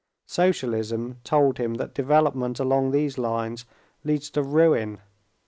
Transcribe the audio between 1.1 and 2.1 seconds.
told him that